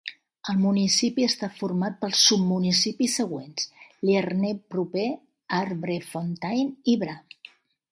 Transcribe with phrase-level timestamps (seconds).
[0.51, 3.69] El municipi està format pels submunicipis següents:
[4.09, 5.07] Lierneux proper,
[5.61, 7.19] Arbrefontaine i Bra.